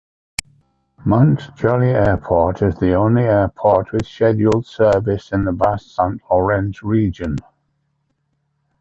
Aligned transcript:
Mont-Joli 1.05 1.91
Airport 1.91 2.63
is 2.63 2.73
the 2.79 2.95
only 2.95 3.21
airport 3.21 3.91
with 3.91 4.07
scheduled 4.07 4.65
service 4.65 5.31
in 5.31 5.45
the 5.45 5.51
Bas-Saint-Laurent 5.53 6.81
region. 6.81 7.35